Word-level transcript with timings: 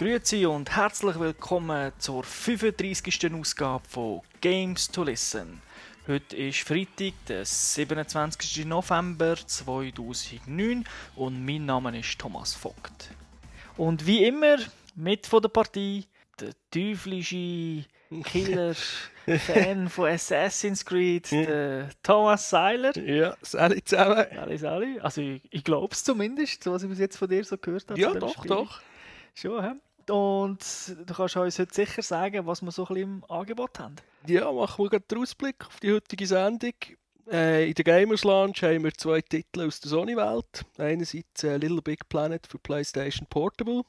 Grüezi 0.00 0.46
und 0.46 0.74
herzlich 0.74 1.20
willkommen 1.20 1.92
zur 1.98 2.24
35. 2.24 3.34
Ausgabe 3.34 3.84
von 3.86 4.22
Games 4.40 4.90
to 4.90 5.02
Listen. 5.02 5.60
Heute 6.08 6.38
ist 6.38 6.60
Freitag, 6.60 7.12
der 7.28 7.44
27. 7.44 8.64
November 8.64 9.36
2009 9.36 10.86
und 11.16 11.44
mein 11.44 11.66
Name 11.66 11.98
ist 11.98 12.18
Thomas 12.18 12.54
Vogt. 12.54 13.10
Und 13.76 14.06
wie 14.06 14.24
immer 14.24 14.56
mit 14.94 15.26
von 15.26 15.42
der 15.42 15.50
Partie 15.50 16.06
der 16.40 16.54
teuflische 16.70 17.84
Killer-Fan 18.24 19.88
von 19.90 20.08
Assassin's 20.08 20.82
Creed, 20.82 21.30
der 21.30 21.90
Thomas 22.02 22.48
Seiler. 22.48 22.96
Ja, 22.96 23.36
Sally 23.42 23.84
zusammen. 23.84 24.24
Sally, 24.34 24.56
Sally. 24.56 25.00
Also 25.00 25.20
ich, 25.20 25.42
ich 25.50 25.62
glaube 25.62 25.92
es 25.92 26.02
zumindest, 26.02 26.64
was 26.68 26.84
ich 26.84 26.88
bis 26.88 27.00
jetzt 27.00 27.18
von 27.18 27.28
dir 27.28 27.44
so 27.44 27.58
gehört 27.58 27.90
habe. 27.90 28.00
Ja, 28.00 28.14
doch, 28.14 28.46
doch. 28.46 28.80
Schon, 29.34 29.62
hä? 29.62 29.72
Und 30.10 30.58
du 31.06 31.14
kannst 31.14 31.36
uns 31.36 31.58
heute 31.58 31.74
sicher 31.74 32.02
sagen, 32.02 32.46
was 32.46 32.62
wir 32.62 32.70
so 32.70 32.82
ein 32.82 32.94
bisschen 32.94 33.02
im 33.02 33.24
Angebot 33.30 33.78
haben. 33.78 33.96
Ja, 34.26 34.50
machen 34.52 34.84
wir 34.84 34.90
gerade 34.90 35.04
den 35.08 35.18
Ausblick 35.18 35.66
auf 35.66 35.80
die 35.80 35.92
heutige 35.92 36.26
Sendung. 36.26 36.74
Äh, 37.30 37.68
in 37.68 37.74
der 37.74 37.84
Gamers 37.84 38.24
Lounge 38.24 38.54
haben 38.62 38.84
wir 38.84 38.92
zwei 38.94 39.20
Titel 39.20 39.66
aus 39.66 39.80
der 39.80 39.90
Sony-Welt. 39.90 40.64
Einerseits 40.78 41.44
äh, 41.44 41.56
Little 41.56 41.82
Big 41.82 42.08
Planet 42.08 42.46
für 42.46 42.58
PlayStation 42.58 43.26
Portable 43.28 43.82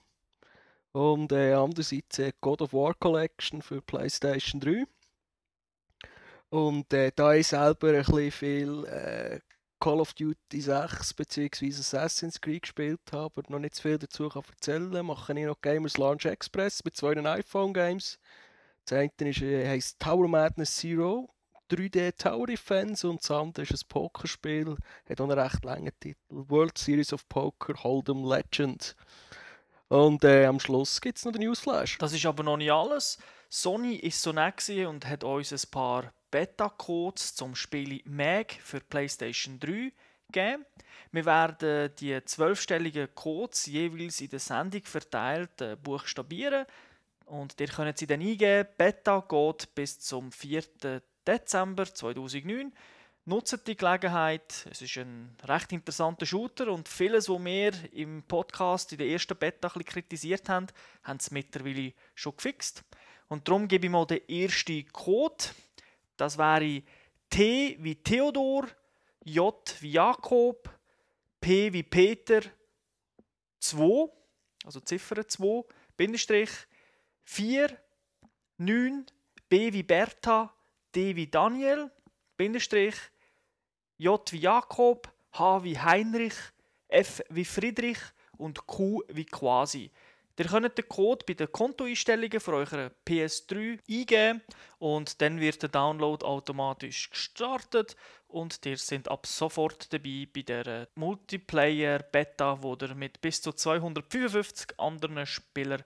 und 0.91 1.31
äh, 1.31 1.53
andererseits 1.53 2.20
äh, 2.20 2.33
God 2.41 2.61
of 2.61 2.73
War 2.73 2.94
Collection 2.94 3.61
für 3.61 3.81
PlayStation 3.81 4.59
3. 4.61 4.85
Und 6.49 6.94
äh, 6.94 7.11
da 7.16 7.33
ich 7.33 7.47
selber 7.47 7.89
ein 7.89 8.03
bisschen 8.03 8.31
viel 8.31 8.85
äh, 8.85 9.39
Call 9.81 9.99
of 9.99 10.13
Duty 10.13 10.62
6 10.62 11.16
bzw. 11.16 11.70
Assassin's 11.70 12.39
Creed 12.39 12.62
gespielt 12.62 13.02
habe, 13.11 13.33
aber 13.36 13.52
noch 13.52 13.58
nicht 13.58 13.73
zu 13.73 13.81
viel 13.81 13.97
dazu 13.97 14.30
kann 14.30 14.44
erzählen 14.47 15.03
mache 15.03 15.33
ich 15.33 15.45
noch 15.45 15.59
Gamers 15.59 15.97
Launch 15.97 16.25
Express 16.25 16.83
mit 16.86 16.95
zwei 16.95 17.16
iPhone-Games. 17.16 18.20
Das 18.86 19.00
eine 19.00 19.30
ist, 19.30 19.42
äh, 19.42 19.67
heisst 19.67 20.00
Tower 20.00 20.28
Madness 20.28 20.75
Zero, 20.75 21.33
3D 21.72 22.11
Tower 22.16 22.45
Defense 22.45 23.09
und 23.09 23.22
das 23.23 23.31
andere 23.31 23.64
ist 23.64 23.72
ein 23.72 23.88
Pokerspiel, 23.88 24.78
hat 25.09 25.20
auch 25.20 25.28
einen 25.28 25.39
recht 25.39 25.66
langen 25.66 25.92
Titel, 26.00 26.20
World 26.30 26.77
Series 26.77 27.11
of 27.11 27.27
Poker 27.27 27.73
Hold'em 27.73 28.30
Legend. 28.30 28.95
Und 29.88 30.23
äh, 30.23 30.45
am 30.45 30.59
Schluss 30.59 31.02
gibt 31.02 31.17
es 31.17 31.25
noch 31.25 31.31
den 31.31 31.42
Newsflash. 31.42 31.98
Das 31.98 32.14
ist 32.14 32.25
aber 32.27 32.44
noch 32.44 32.58
nicht 32.58 32.72
alles. 32.72 33.17
Sony 33.53 33.95
ist 33.95 34.21
so 34.21 34.31
nett 34.31 34.69
und 34.88 35.05
hat 35.05 35.25
uns 35.25 35.52
ein 35.52 35.71
paar 35.71 36.13
Beta-Codes 36.31 37.35
zum 37.35 37.53
Spiel 37.53 38.02
Mag 38.05 38.53
für 38.63 38.80
PlayStation 38.80 39.59
3 39.59 39.91
geben. 40.31 40.66
Wir 41.11 41.25
werden 41.25 41.93
die 41.99 42.23
zwölfstelligen 42.23 43.13
Codes 43.13 43.66
jeweils 43.66 44.21
in 44.21 44.30
der 44.30 44.39
Sendung 44.39 44.83
verteilt 44.85 45.59
äh, 45.59 45.75
buchstabieren 45.75 46.66
und 47.25 47.59
ihr 47.59 47.67
könnt 47.67 47.97
sie 47.97 48.08
dann 48.08 48.21
eingeben. 48.21 48.69
Beta 48.77 49.19
geht 49.27 49.75
bis 49.75 49.99
zum 49.99 50.31
4. 50.31 50.63
Dezember 51.27 51.93
2009. 51.93 52.71
Nutzt 53.25 53.67
die 53.67 53.75
Gelegenheit. 53.75 54.65
Es 54.71 54.81
ist 54.81 54.95
ein 54.95 55.36
recht 55.43 55.73
interessanter 55.73 56.25
Shooter 56.25 56.71
und 56.71 56.88
vieles, 56.88 57.27
was 57.27 57.43
wir 57.43 57.73
im 57.91 58.23
Podcast 58.23 58.93
in 58.93 58.99
der 58.99 59.08
ersten 59.08 59.36
Beta 59.36 59.67
ein 59.67 59.73
bisschen 59.73 59.86
kritisiert 59.86 60.47
haben, 60.47 60.67
haben 61.03 61.19
sie 61.19 61.33
mittlerweile 61.33 61.91
schon 62.15 62.38
gefixt. 62.38 62.86
Und 63.31 63.47
darum 63.47 63.65
gebe 63.65 63.85
ich 63.85 63.91
mal 63.91 64.05
den 64.05 64.27
ersten 64.27 64.85
Code. 64.91 65.45
Das 66.17 66.37
wäre 66.37 66.83
T 67.29 67.77
wie 67.79 67.95
Theodor, 67.95 68.67
J 69.23 69.75
wie 69.79 69.91
Jakob, 69.91 70.69
P 71.39 71.71
wie 71.71 71.81
Peter, 71.83 72.41
2, 73.61 74.11
also 74.65 74.81
Ziffer 74.81 75.25
2, 75.25 75.63
Bindestrich, 75.95 76.49
4, 77.23 77.77
9, 78.58 79.05
B 79.47 79.71
wie 79.71 79.83
Bertha, 79.83 80.53
D 80.93 81.15
wie 81.15 81.27
Daniel, 81.27 81.89
Bindestrich, 82.36 82.97
J 83.97 84.30
wie 84.33 84.39
Jakob, 84.39 85.09
H 85.31 85.64
wie 85.64 85.80
Heinrich, 85.80 86.36
F 86.89 87.21
wie 87.30 87.45
Friedrich 87.45 87.99
und 88.37 88.67
Q 88.67 89.03
wie 89.08 89.25
Quasi. 89.25 89.89
Ihr 90.37 90.45
könnt 90.45 90.77
den 90.77 90.87
Code 90.87 91.25
bei 91.27 91.33
den 91.33 91.52
Kontoeinstellungen 91.52 92.39
für 92.39 92.53
eure 92.53 92.92
PS3 93.08 93.80
eingeben 93.89 94.42
und 94.80 95.21
dann 95.21 95.39
wird 95.39 95.61
der 95.61 95.69
Download 95.69 96.25
automatisch 96.25 97.09
gestartet 97.09 97.95
und 98.27 98.65
ihr 98.65 98.77
seid 98.77 99.08
ab 99.08 99.27
sofort 99.27 99.93
dabei 99.93 100.27
bei 100.33 100.41
der 100.41 100.87
Multiplayer 100.95 101.99
Beta, 101.99 102.64
wo 102.64 102.75
ihr 102.81 102.95
mit 102.95 103.21
bis 103.21 103.41
zu 103.41 103.52
255 103.52 104.80
anderen 104.80 105.25
Spielern 105.25 105.83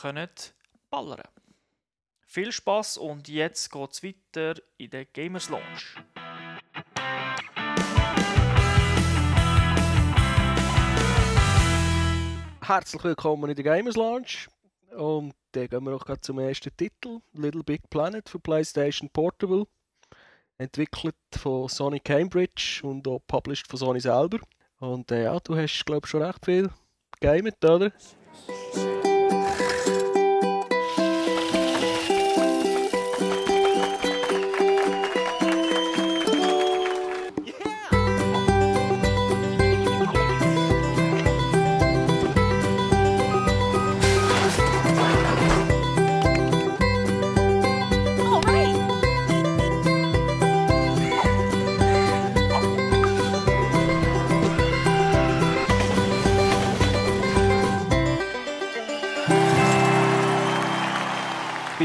könnt 0.00 0.52
ballern. 0.90 1.22
Viel 2.26 2.52
Spaß 2.52 2.98
und 2.98 3.28
jetzt 3.28 3.72
geht's 3.72 4.02
weiter 4.02 4.60
in 4.76 4.90
der 4.90 5.04
Gamers 5.04 5.48
Launch. 5.48 5.96
Herzlich 12.70 13.02
willkommen 13.02 13.50
in 13.50 13.56
der 13.56 13.64
Gamers 13.64 13.96
Lounge. 13.96 14.46
Und 14.96 15.34
dann 15.50 15.66
gehen 15.66 15.84
wir 15.84 15.96
auch 15.96 16.04
gerade 16.04 16.20
zum 16.20 16.38
ersten 16.38 16.70
Titel: 16.76 17.18
Little 17.32 17.64
Big 17.64 17.90
Planet 17.90 18.28
für 18.28 18.38
PlayStation 18.38 19.10
Portable. 19.10 19.66
Entwickelt 20.56 21.16
von 21.36 21.68
Sony 21.68 21.98
Cambridge 21.98 22.82
und 22.84 23.08
auch 23.08 23.18
published 23.26 23.66
von 23.66 23.76
Sony 23.76 23.98
selber. 23.98 24.38
Und 24.78 25.10
äh, 25.10 25.24
ja, 25.24 25.40
du 25.40 25.56
hast, 25.56 25.84
glaube 25.84 26.06
ich, 26.06 26.10
schon 26.10 26.22
recht 26.22 26.44
viel 26.44 26.70
gegamet, 27.18 27.64
oder? 27.64 27.90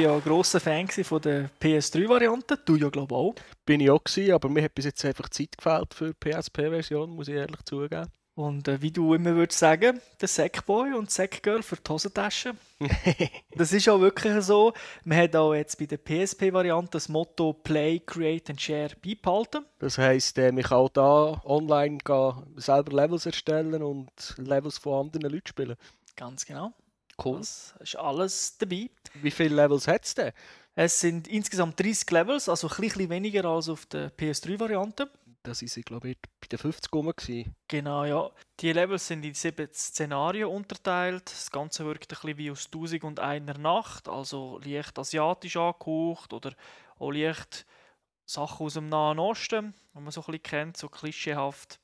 Ja 0.06 0.20
grosser 0.20 0.60
Fan 0.60 0.88
von 0.88 1.22
der 1.22 1.50
PS3-Variante. 1.60 2.60
Du 2.64 2.76
ja, 2.76 2.90
glaube 2.90 3.14
ich, 3.14 3.18
auch. 3.18 3.36
Bin 3.66 3.80
ich 3.80 3.90
auch 3.90 4.04
gewesen, 4.04 4.34
aber 4.34 4.50
mir 4.50 4.64
hat 4.64 4.76
bis 4.76 4.86
jetzt 4.86 5.04
einfach 5.04 5.30
Zeit 5.30 5.58
gefällt 5.58 5.94
für 5.94 6.14
die 6.14 6.30
PSP-Version, 6.30 7.10
muss 7.10 7.28
ich 7.28 7.36
ehrlich 7.36 7.64
zugeben. 7.66 8.08
Und 8.36 8.68
äh, 8.68 8.82
wie 8.82 8.92
du 8.92 9.14
immer 9.14 9.34
würdest 9.34 9.60
sagen, 9.60 10.02
der 10.20 10.28
Sackboy 10.28 10.94
und 10.94 11.10
Sackgirl 11.10 11.64
für 11.64 11.78
die 11.78 11.90
Hosentasche. 11.90 12.54
das 13.56 13.72
ist 13.72 13.88
auch 13.88 14.02
wirklich 14.02 14.44
so. 14.44 14.74
Man 15.06 15.18
hat 15.18 15.36
auch 15.38 15.54
jetzt 15.54 15.80
bei 15.80 15.86
der 15.86 15.98
PSP-Variante 15.98 16.92
das 16.92 17.08
Motto 17.08 17.54
Play, 17.54 18.02
Create 18.06 18.50
and 18.50 18.62
Share 18.62 18.92
beibehalten. 19.02 19.66
Das 19.80 19.98
heisst, 19.98 20.38
äh, 20.38 20.52
man 20.52 20.64
kann 20.64 20.78
auch 20.78 20.90
da 20.90 21.42
online 21.46 21.98
gehen, 22.00 22.34
selber 22.58 22.92
Levels 22.92 23.26
erstellen 23.26 23.82
und 23.82 24.36
Levels 24.38 24.78
von 24.78 25.06
anderen 25.06 25.32
Leuten 25.32 25.48
spielen. 25.48 25.78
Ganz 26.18 26.46
genau. 26.46 26.74
Cool. 27.24 27.40
Das 27.40 27.74
ist 27.80 27.96
alles 27.96 28.58
dabei. 28.58 28.90
Wie 29.22 29.32
viele 29.32 29.56
Levels 29.56 29.88
hat 29.88 30.06
es 30.06 30.16
denn? 30.16 30.34
Es 30.76 31.00
sind 31.00 31.28
insgesamt 31.30 31.80
30 31.80 32.12
Levels, 32.12 32.50
also 32.50 32.68
ein 32.68 32.76
bisschen 32.82 33.10
weniger 33.10 33.46
als 33.46 33.70
auf 33.70 33.86
der 33.86 34.12
PS3-Variante. 34.12 35.10
Das 35.44 35.62
ist, 35.62 35.76
glaube 35.86 36.10
ich, 36.10 36.18
bei 36.42 36.48
den 36.48 36.58
50 36.58 36.92
rum. 36.92 37.14
Genau, 37.68 38.04
ja. 38.04 38.32
Die 38.60 38.74
Levels 38.74 39.08
sind 39.08 39.24
in 39.24 39.36
sieben 39.36 39.72
Szenarien 39.72 40.48
unterteilt. 40.48 41.32
Das 41.32 41.52
Ganze 41.52 41.86
wirkt 41.86 42.12
ein 42.12 42.20
bisschen 42.20 42.38
wie 42.38 42.52
aus 42.52 42.66
1000 42.66 43.04
und 43.04 43.20
einer 43.20 43.58
Nacht, 43.58 44.10
also 44.10 44.60
leicht 44.66 44.98
asiatisch 44.98 45.56
angehaucht 45.56 46.34
oder 46.34 46.54
auch 46.98 47.12
leicht 47.12 47.66
Sachen 48.26 48.66
aus 48.66 48.74
dem 48.74 48.90
Nahen 48.90 49.20
Osten, 49.20 49.76
die 49.94 50.00
man 50.00 50.12
so 50.12 50.22
ein 50.22 50.26
bisschen 50.26 50.44
kennt, 50.44 50.78
so 50.78 50.90
klischeehaft. 50.90 51.80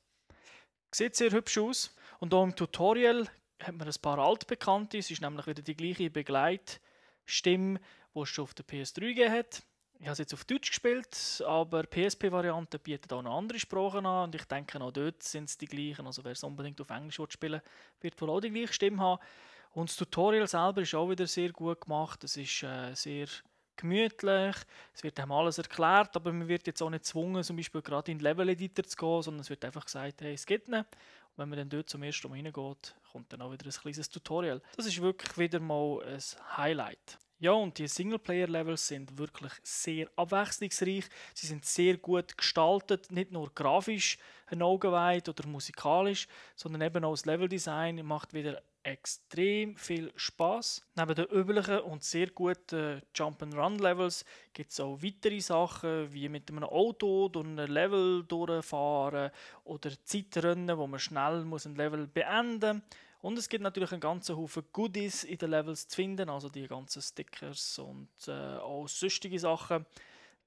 Sieht 0.92 1.14
sehr 1.14 1.30
hübsch 1.30 1.56
aus. 1.58 1.94
Und 2.18 2.34
auch 2.34 2.42
im 2.42 2.56
Tutorial 2.56 3.28
hat 3.66 3.74
man 3.76 3.88
ein 3.88 3.94
paar 4.00 4.18
altbekannte. 4.18 4.98
Es 4.98 5.10
ist 5.10 5.20
nämlich 5.20 5.46
wieder 5.46 5.62
die 5.62 5.76
gleiche 5.76 6.10
Begleitstimme, 6.10 7.80
die 8.14 8.20
es 8.20 8.28
schon 8.28 8.44
auf 8.44 8.54
der 8.54 8.66
PS3 8.66 9.00
gegeben 9.00 9.32
hat. 9.32 9.62
Ich 9.98 10.06
habe 10.06 10.14
es 10.14 10.18
jetzt 10.18 10.34
auf 10.34 10.44
Deutsch 10.44 10.70
gespielt, 10.70 11.44
aber 11.46 11.84
PSP-Variante 11.84 12.80
bietet 12.80 13.12
auch 13.12 13.22
noch 13.22 13.38
andere 13.38 13.60
Sprachen 13.60 14.04
an 14.04 14.24
und 14.24 14.34
ich 14.34 14.44
denke 14.46 14.80
auch 14.80 14.90
dort 14.90 15.22
sind 15.22 15.48
es 15.48 15.56
die 15.56 15.66
gleichen. 15.66 16.06
Also 16.06 16.24
wer 16.24 16.32
es 16.32 16.42
unbedingt 16.42 16.80
auf 16.80 16.90
Englisch 16.90 17.20
spielen 17.28 17.52
will, 17.52 17.62
wird 18.00 18.20
wohl 18.20 18.30
auch 18.30 18.40
die 18.40 18.50
gleiche 18.50 18.72
Stimme 18.72 19.00
haben. 19.00 19.22
Und 19.70 19.88
das 19.88 19.96
Tutorial 19.96 20.48
selber 20.48 20.82
ist 20.82 20.94
auch 20.94 21.08
wieder 21.08 21.26
sehr 21.28 21.50
gut 21.50 21.82
gemacht. 21.82 22.24
Es 22.24 22.36
ist 22.36 22.64
äh, 22.64 22.92
sehr 22.94 23.28
gemütlich, 23.76 24.56
es 24.92 25.02
wird 25.02 25.18
einem 25.18 25.32
alles 25.32 25.58
erklärt, 25.58 26.14
aber 26.16 26.32
man 26.32 26.48
wird 26.48 26.66
jetzt 26.66 26.82
auch 26.82 26.90
nicht 26.90 27.04
gezwungen, 27.04 27.42
zum 27.42 27.56
Beispiel 27.56 27.80
gerade 27.80 28.10
in 28.12 28.18
den 28.18 28.24
Level-Editor 28.24 28.84
zu 28.84 28.96
gehen, 28.96 29.22
sondern 29.22 29.40
es 29.40 29.50
wird 29.50 29.64
einfach 29.64 29.84
gesagt, 29.84 30.20
hey, 30.20 30.34
es 30.34 30.46
geht 30.46 30.68
nicht. 30.68 30.84
Und 30.84 31.38
wenn 31.38 31.48
man 31.48 31.58
dann 31.58 31.70
dort 31.70 31.88
zum 31.88 32.02
ersten 32.02 32.28
Mal 32.28 32.36
reingeht, 32.36 32.94
kommt 33.12 33.32
dann 33.32 33.42
auch 33.42 33.52
wieder 33.52 33.66
ein 33.66 33.70
kleines 33.72 34.08
Tutorial. 34.08 34.62
Das 34.76 34.86
ist 34.86 35.00
wirklich 35.00 35.36
wieder 35.36 35.60
mal 35.60 36.02
ein 36.04 36.20
Highlight. 36.56 37.18
Ja, 37.38 37.52
und 37.52 37.76
die 37.76 37.88
Singleplayer-Levels 37.88 38.86
sind 38.86 39.18
wirklich 39.18 39.52
sehr 39.64 40.08
abwechslungsreich. 40.14 41.04
Sie 41.34 41.46
sind 41.48 41.64
sehr 41.64 41.98
gut 41.98 42.38
gestaltet, 42.38 43.10
nicht 43.10 43.32
nur 43.32 43.52
grafisch 43.52 44.16
ein 44.46 44.62
Augenweit 44.62 45.28
oder 45.28 45.48
musikalisch, 45.48 46.28
sondern 46.54 46.82
eben 46.82 47.04
auch 47.04 47.14
das 47.14 47.26
Leveldesign 47.26 48.06
macht 48.06 48.32
wieder 48.32 48.62
extrem 48.82 49.76
viel 49.76 50.12
Spaß. 50.16 50.82
Neben 50.96 51.14
den 51.14 51.26
üblichen 51.26 51.80
und 51.80 52.02
sehr 52.02 52.28
guten 52.28 53.02
Jump-and-Run-Levels 53.14 54.24
gibt 54.52 54.72
es 54.72 54.80
auch 54.80 55.02
weitere 55.02 55.40
Sachen, 55.40 56.12
wie 56.12 56.28
mit 56.28 56.50
einem 56.50 56.64
Auto 56.64 57.28
durch 57.28 57.46
ein 57.46 57.56
Level 57.56 58.24
durchfahren 58.24 59.30
oder 59.64 59.90
Zeitrennen, 60.04 60.76
wo 60.76 60.86
man 60.86 61.00
schnell 61.00 61.44
muss 61.44 61.66
ein 61.66 61.76
Level 61.76 62.06
beenden 62.06 62.78
muss. 62.78 62.98
Und 63.22 63.38
es 63.38 63.48
gibt 63.48 63.62
natürlich 63.62 63.92
einen 63.92 64.00
ganzen 64.00 64.36
Haufen 64.36 64.64
Goodies 64.72 65.22
in 65.22 65.38
den 65.38 65.50
Levels 65.50 65.86
zu 65.86 65.94
finden, 65.94 66.28
also 66.28 66.48
die 66.48 66.66
ganzen 66.66 67.00
Stickers 67.00 67.78
und 67.78 68.08
äh, 68.26 68.56
auch 68.56 68.88
sonstige 68.88 69.38
Sachen 69.38 69.86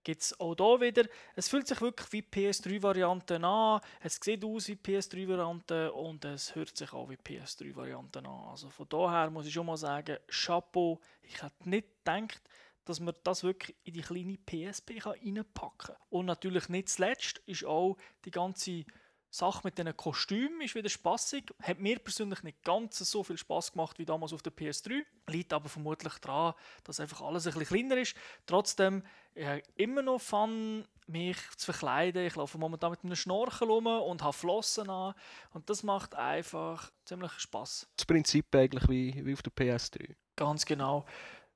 gibt 0.05 0.21
es 0.21 0.39
auch 0.39 0.55
hier 0.55 0.79
wieder. 0.79 1.09
Es 1.35 1.49
fühlt 1.49 1.67
sich 1.67 1.81
wirklich 1.81 2.13
wie 2.13 2.21
PS3-Varianten 2.21 3.43
an, 3.43 3.81
es 3.99 4.19
sieht 4.23 4.45
aus 4.45 4.69
wie 4.69 4.75
PS3-Varianten 4.75 5.89
und 5.89 6.23
es 6.23 6.55
hört 6.55 6.77
sich 6.77 6.93
auch 6.93 7.09
wie 7.09 7.17
PS3-Varianten 7.17 8.25
an. 8.25 8.49
Also 8.49 8.69
von 8.69 8.87
daher 8.87 9.29
muss 9.29 9.47
ich 9.47 9.53
schon 9.53 9.65
mal 9.65 9.75
sagen, 9.75 10.17
Chapeau, 10.27 11.01
ich 11.23 11.41
hätte 11.43 11.69
nicht 11.69 11.89
gedacht, 12.05 12.41
dass 12.85 12.99
man 12.99 13.15
das 13.23 13.43
wirklich 13.43 13.75
in 13.83 13.93
die 13.95 14.01
kleine 14.01 14.37
PSP 14.37 15.05
reinpacken 15.05 15.77
kann. 15.77 15.95
Und 16.09 16.27
natürlich 16.27 16.69
nicht 16.69 16.89
zuletzt 16.89 17.41
ist 17.47 17.65
auch 17.65 17.97
die 18.23 18.31
ganze 18.31 18.85
Sache 19.35 19.61
mit 19.63 19.77
diesen 19.77 19.95
Kostümen 19.97 20.61
ist 20.61 20.75
wieder 20.75 20.89
spaßig. 20.89 21.53
Hat 21.61 21.79
mir 21.79 21.99
persönlich 21.99 22.41
nicht 22.43 22.63
ganz 22.63 22.97
so 22.97 23.23
viel 23.23 23.37
Spaß 23.37 23.73
gemacht 23.73 23.99
wie 23.99 24.05
damals 24.05 24.33
auf 24.33 24.41
der 24.41 24.53
PS3. 24.53 25.03
Liegt 25.27 25.51
aber 25.51 25.69
vermutlich 25.69 26.13
daran, 26.19 26.53
dass 26.83 26.99
einfach 26.99 27.21
alles 27.21 27.45
ein 27.45 27.53
bisschen 27.53 27.67
kleiner 27.67 28.01
ist. 28.01 28.15
Trotzdem 28.45 29.03
ich 29.37 29.45
habe 29.45 29.61
immer 29.75 30.01
noch 30.01 30.21
Fun, 30.21 30.85
mich 31.07 31.35
zu 31.57 31.65
verkleiden. 31.65 32.25
Ich 32.25 32.37
laufe 32.37 32.57
momentan 32.57 32.91
mit 32.91 33.03
einem 33.03 33.17
Schnorchel 33.17 33.67
rum 33.67 33.85
und 33.85 34.23
habe 34.23 34.31
Flossen 34.31 34.89
an. 34.89 35.13
Und 35.53 35.69
das 35.69 35.83
macht 35.83 36.15
einfach 36.15 36.89
ziemlich 37.03 37.33
Spaß. 37.33 37.87
Das 37.97 38.05
Prinzip 38.05 38.55
eigentlich 38.55 38.87
wie, 38.87 39.25
wie 39.25 39.33
auf 39.33 39.41
der 39.41 39.51
PS3. 39.51 40.15
Ganz 40.37 40.65
genau. 40.65 41.05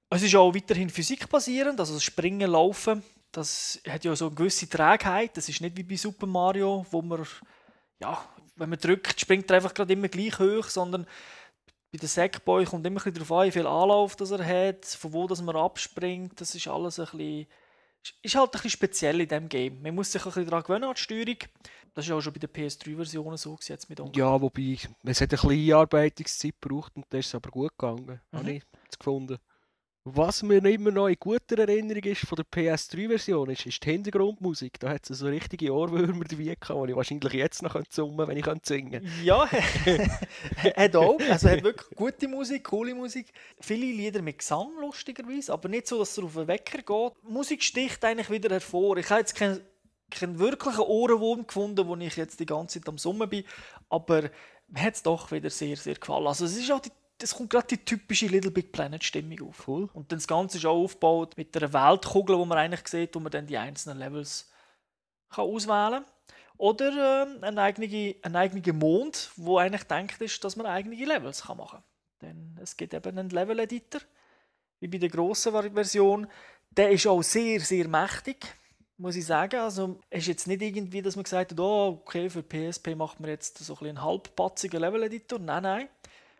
Es 0.09 0.21
ist 0.21 0.35
auch 0.35 0.53
weiterhin 0.53 0.89
physikbasierend, 0.89 1.79
also 1.79 1.93
das 1.93 2.03
Springen, 2.03 2.51
Laufen. 2.51 3.01
Das 3.31 3.79
hat 3.87 4.03
ja 4.03 4.13
so 4.13 4.27
eine 4.27 4.35
gewisse 4.35 4.67
Trägheit. 4.67 5.37
Das 5.37 5.47
ist 5.47 5.61
nicht 5.61 5.77
wie 5.77 5.83
bei 5.83 5.95
Super 5.95 6.27
Mario, 6.27 6.85
wo 6.91 7.01
man 7.01 7.25
ja, 7.99 8.23
wenn 8.55 8.69
man 8.69 8.79
drückt, 8.79 9.19
springt 9.19 9.49
er 9.49 9.57
einfach 9.57 9.73
gerade 9.73 9.93
immer 9.93 10.07
gleich 10.07 10.37
hoch, 10.39 10.65
sondern 10.65 11.05
bei 11.91 11.97
der 11.97 12.09
Sackboy 12.09 12.65
kommt 12.65 12.85
immer 12.85 13.05
ein 13.05 13.13
darauf 13.13 13.31
an, 13.31 13.47
wie 13.47 13.51
viel 13.51 13.67
Anlauf 13.67 14.15
das 14.15 14.31
er 14.31 14.45
hat, 14.45 14.85
von 14.85 15.13
wo 15.13 15.27
das 15.27 15.41
man 15.41 15.55
abspringt. 15.55 16.39
Das 16.39 16.53
ist 16.53 16.67
alles 16.67 16.99
ein 16.99 17.05
bisschen, 17.05 17.47
ist 18.21 18.35
halt 18.35 18.49
ein 18.49 18.51
bisschen 18.51 18.69
speziell 18.69 19.21
in 19.21 19.27
diesem 19.27 19.49
Game. 19.49 19.81
Man 19.81 19.95
muss 19.95 20.11
sich 20.11 20.21
ein 20.21 20.25
bisschen 20.25 20.45
daran 20.45 20.63
gewöhnen 20.63 20.83
an 20.83 20.93
die 20.95 21.01
Steuerung. 21.01 21.37
Das 21.95 22.05
ist 22.05 22.11
auch 22.11 22.21
schon 22.21 22.33
bei 22.33 22.39
den 22.39 22.49
PS3-Versionen 22.49 23.37
so 23.37 23.57
jetzt 23.61 23.89
mit 23.89 23.99
Onkel. 23.99 24.19
Ja, 24.19 24.39
wobei 24.39 24.77
es 25.03 25.21
hat 25.21 25.33
ein 25.33 25.39
bisschen 25.39 25.51
Einarbeitungszeit 25.51 26.61
gebraucht 26.61 26.91
und 26.95 27.05
das 27.09 27.25
ist 27.25 27.35
aber 27.35 27.49
gut 27.49 27.71
gegangen, 27.77 28.21
mhm. 28.31 28.37
habe 28.37 28.51
ich 28.51 28.63
gefunden. 28.97 29.39
Was 30.05 30.43
mir 30.43 30.63
immer 30.65 30.91
noch 30.91 31.07
in 31.07 31.17
guter 31.19 31.59
Erinnerung 31.59 32.03
ist 32.03 32.25
von 32.25 32.37
der 32.37 32.45
PS3-Version, 32.45 33.49
ist, 33.49 33.65
ist 33.65 33.83
die 33.83 33.91
Hintergrundmusik. 33.91 34.79
Da 34.79 34.89
hat 34.89 35.09
es 35.09 35.19
so 35.19 35.27
richtige 35.27 35.73
Ohrwürmer 35.73 36.23
dabei 36.23 36.55
gehabt, 36.55 36.69
die 36.69 36.91
ich 36.91 36.95
wahrscheinlich 36.95 37.33
jetzt 37.33 37.61
noch 37.61 37.79
summen 37.89 38.17
könnte, 38.17 38.27
wenn 38.29 38.37
ich 38.37 38.65
singen 38.65 38.91
könnte. 38.91 39.09
Ja, 39.23 39.45
hat 40.75 40.95
auch. 40.95 41.19
Also 41.29 41.49
hat 41.49 41.63
wirklich 41.63 41.95
gute 41.95 42.27
Musik, 42.29 42.63
coole 42.63 42.95
Musik. 42.95 43.31
Viele 43.59 43.87
Lieder 43.87 44.21
mit 44.21 44.39
Gesang, 44.39 44.69
lustigerweise, 44.79 45.51
aber 45.51 45.67
nicht 45.67 45.87
so, 45.87 45.99
dass 45.99 46.17
es 46.17 46.23
auf 46.23 46.33
den 46.33 46.47
Wecker 46.47 46.77
geht. 46.77 47.13
Die 47.27 47.31
Musik 47.31 47.61
sticht 47.61 48.03
eigentlich 48.05 48.29
wieder 48.29 48.49
hervor. 48.49 48.97
Ich 48.97 49.09
habe 49.09 49.19
jetzt 49.19 49.35
keinen 49.35 49.59
keinen 50.09 50.39
wirklichen 50.39 50.79
Ohrenwurm 50.79 51.45
gefunden, 51.45 51.87
wo 51.87 51.95
ich 51.97 52.15
jetzt 52.15 52.39
die 52.39 52.45
ganze 52.45 52.79
Zeit 52.79 52.89
am 52.89 52.97
Summen 52.97 53.29
bin, 53.29 53.43
aber 53.89 54.31
mir 54.67 54.81
hat 54.81 54.95
es 54.95 55.03
doch 55.03 55.31
wieder 55.31 55.49
sehr, 55.49 55.77
sehr 55.77 55.95
gefallen. 55.95 56.27
Also 56.27 56.45
es 56.45 56.57
ist 56.57 56.71
auch 56.71 56.79
die 56.79 56.91
es 57.21 57.35
kommt 57.35 57.49
gerade 57.49 57.67
die 57.67 57.83
typische 57.83 58.27
Little 58.27 58.51
Big 58.51 58.71
Planet 58.71 59.03
Stimmung 59.03 59.49
auf. 59.49 59.67
Cool. 59.67 59.89
Und 59.93 60.11
dann 60.11 60.19
das 60.19 60.27
Ganze 60.27 60.57
ist 60.57 60.65
auch 60.65 60.83
aufgebaut 60.83 61.37
mit 61.37 61.55
einer 61.55 61.73
Weltkugel, 61.73 62.37
wo 62.37 62.45
man 62.45 62.57
eigentlich 62.57 62.87
sieht, 62.87 63.15
wo 63.15 63.19
man 63.19 63.31
dann 63.31 63.47
die 63.47 63.57
einzelnen 63.57 63.99
Levels 63.99 64.49
kann 65.29 65.45
auswählen 65.45 66.03
kann. 66.03 66.05
Oder 66.57 67.25
äh, 67.25 67.45
ein, 67.45 67.57
eigener, 67.57 68.15
ein 68.21 68.35
eigener 68.35 68.73
Mond, 68.73 69.31
wo 69.37 69.57
eigentlich 69.57 69.83
denkt 69.83 70.21
ist, 70.21 70.43
dass 70.43 70.55
man 70.55 70.65
eigene 70.65 70.95
Levels 71.05 71.43
kann 71.43 71.57
machen 71.57 71.79
kann. 72.21 72.29
Denn 72.29 72.59
es 72.61 72.75
gibt 72.75 72.93
eben 72.93 73.17
einen 73.17 73.29
Level-Editor, 73.29 74.01
wie 74.81 74.87
bei 74.87 74.97
der 74.97 75.09
grossen 75.09 75.53
Version. 75.73 76.27
Der 76.71 76.91
ist 76.91 77.07
auch 77.07 77.21
sehr, 77.21 77.61
sehr 77.61 77.87
mächtig, 77.87 78.45
muss 78.97 79.15
ich 79.15 79.25
sagen. 79.25 79.61
Also 79.61 80.01
es 80.09 80.23
ist 80.23 80.27
jetzt 80.27 80.47
nicht 80.47 80.61
irgendwie, 80.61 81.01
dass 81.01 81.15
man 81.15 81.23
gesagt 81.23 81.51
hat, 81.51 81.59
oh, 81.59 82.01
okay, 82.01 82.29
für 82.29 82.43
PSP 82.43 82.95
macht 82.95 83.21
man 83.21 83.29
jetzt 83.29 83.57
so 83.59 83.77
ein 83.79 83.87
einen 83.87 84.01
halbpatzigen 84.03 84.81
Level-Editor. 84.81 85.39
Nein, 85.39 85.63
nein. 85.63 85.89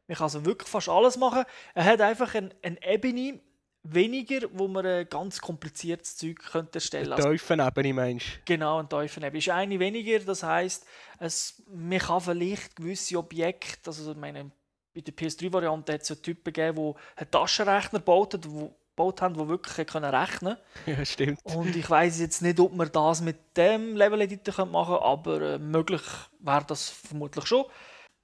Man 0.10 0.18
kann 0.18 0.24
also 0.24 0.44
wirklich 0.44 0.68
fast 0.68 0.90
alles 0.90 1.18
machen. 1.18 1.44
Er 1.76 1.86
hat 1.86 2.02
einfach 2.02 2.34
eine, 2.34 2.50
eine 2.64 2.84
Ebene 2.84 3.40
weniger, 3.84 4.48
wo 4.54 4.68
man 4.68 4.84
ein 4.84 5.08
ganz 5.08 5.40
kompliziertes 5.40 6.18
Zeug 6.18 6.40
könnte 6.52 6.78
erstellen 6.80 7.10
könnte. 7.10 7.28
Eine 7.28 7.38
Teufenebene 7.38 7.94
meinst 7.94 8.26
du? 8.26 8.40
Genau, 8.46 8.80
eine 8.80 8.90
Teufenebene. 8.90 9.38
Ist 9.38 9.50
eine 9.50 9.80
weniger, 9.80 10.18
das 10.18 10.42
heisst, 10.42 10.88
es, 11.20 11.62
man 11.72 12.00
kann 12.00 12.22
vielleicht 12.22 12.76
gewisse 12.76 13.20
Objekte, 13.20 13.88
also 13.92 14.12
ich 14.12 14.18
meine, 14.18 14.50
bei 14.96 15.02
der 15.02 15.14
PS3-Variante 15.14 15.94
hat 15.94 16.02
es 16.02 16.10
ja 16.10 16.16
Typen 16.16 16.52
gegeben, 16.52 16.78
die 16.78 17.20
einen 17.22 17.30
Taschenrechner 17.30 18.00
gebaut 18.00 18.34
haben, 18.34 18.52
wo, 18.52 18.76
gebaut 18.90 19.22
haben, 19.22 19.36
die 19.36 19.48
wirklich 19.48 19.86
können 19.86 20.14
rechnen 20.14 20.58
können. 20.86 20.98
Ja, 20.98 21.06
stimmt. 21.06 21.40
Und 21.44 21.76
ich 21.76 21.88
weiß 21.88 22.20
jetzt 22.20 22.42
nicht, 22.42 22.60
ob 22.60 22.74
man 22.74 22.92
das 22.92 23.22
mit 23.22 23.56
dem 23.56 23.96
Level-Editor 23.96 24.66
machen 24.66 24.96
könnte, 24.96 25.06
aber 25.06 25.42
äh, 25.42 25.60
möglich 25.60 26.02
wäre 26.40 26.66
das 26.66 26.90
vermutlich 26.90 27.46
schon 27.46 27.66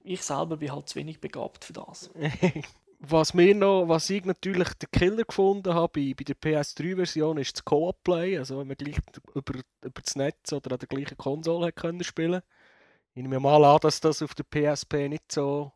ich 0.06 0.22
selber 0.22 0.56
bin 0.56 0.72
halt 0.72 0.88
zu 0.88 0.96
wenig 0.96 1.20
begabt 1.20 1.64
für 1.64 1.72
das. 1.72 2.10
was, 3.00 3.34
mir 3.34 3.54
noch, 3.54 3.86
was 3.88 4.08
ich 4.10 4.24
natürlich 4.24 4.68
den 4.74 4.90
Killer 4.90 5.24
gefunden 5.24 5.74
habe 5.74 6.00
bei, 6.00 6.14
bei 6.16 6.24
der 6.24 6.36
PS3-Version, 6.36 7.38
ist 7.38 7.56
das 7.56 7.64
Co-op-Play. 7.64 8.38
Also 8.38 8.58
wenn 8.58 8.68
man 8.68 8.76
gleich 8.76 8.98
über, 9.34 9.60
über 9.82 10.02
das 10.02 10.16
Netz 10.16 10.52
oder 10.52 10.72
an 10.72 10.78
der 10.78 10.88
gleichen 10.88 11.16
Konsole 11.16 11.66
hat 11.66 11.76
können 11.76 12.04
spielen 12.04 12.42
Ich 13.14 13.22
nehme 13.22 13.40
mal 13.40 13.64
an, 13.64 13.80
dass 13.80 14.00
das 14.00 14.22
auf 14.22 14.34
der 14.34 14.44
PSP 14.44 15.08
nicht 15.08 15.30
so 15.32 15.72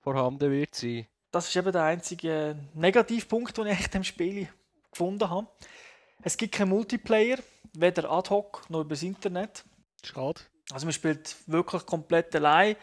vorhanden 0.00 0.50
wird 0.50 0.74
sein. 0.74 1.06
Das 1.32 1.48
ist 1.48 1.56
eben 1.56 1.72
der 1.72 1.82
einzige 1.82 2.56
Negativpunkt, 2.74 3.58
den 3.58 3.66
ich 3.66 3.84
in 3.84 3.90
dem 3.90 4.04
Spiel 4.04 4.48
gefunden 4.90 5.28
habe. 5.28 5.48
Es 6.22 6.36
gibt 6.36 6.54
keinen 6.54 6.70
Multiplayer, 6.70 7.38
weder 7.74 8.10
ad 8.10 8.30
hoc 8.30 8.64
noch 8.70 8.80
übers 8.80 9.02
Internet. 9.02 9.64
Schade. 10.02 10.40
Also 10.70 10.86
man 10.86 10.92
spielt 10.92 11.36
wirklich 11.46 11.84
komplett 11.84 12.34
allein. 12.34 12.76